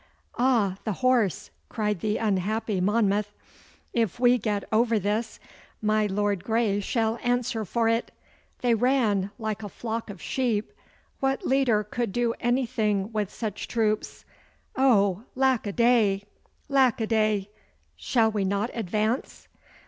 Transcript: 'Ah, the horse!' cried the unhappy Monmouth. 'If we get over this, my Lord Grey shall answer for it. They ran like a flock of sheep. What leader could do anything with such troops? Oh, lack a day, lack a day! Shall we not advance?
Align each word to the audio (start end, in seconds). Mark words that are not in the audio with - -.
'Ah, 0.39 0.77
the 0.83 0.93
horse!' 1.05 1.51
cried 1.69 1.99
the 1.99 2.17
unhappy 2.17 2.81
Monmouth. 2.81 3.31
'If 3.93 4.19
we 4.19 4.39
get 4.39 4.63
over 4.71 4.97
this, 4.97 5.39
my 5.79 6.07
Lord 6.07 6.43
Grey 6.43 6.79
shall 6.79 7.19
answer 7.21 7.63
for 7.65 7.87
it. 7.87 8.09
They 8.61 8.73
ran 8.73 9.29
like 9.37 9.61
a 9.61 9.69
flock 9.69 10.09
of 10.09 10.19
sheep. 10.19 10.73
What 11.19 11.45
leader 11.45 11.83
could 11.83 12.11
do 12.11 12.33
anything 12.39 13.11
with 13.11 13.31
such 13.31 13.67
troops? 13.67 14.25
Oh, 14.75 15.25
lack 15.35 15.67
a 15.67 15.71
day, 15.71 16.23
lack 16.67 16.99
a 16.99 17.05
day! 17.05 17.51
Shall 17.95 18.31
we 18.31 18.43
not 18.43 18.71
advance? 18.73 19.47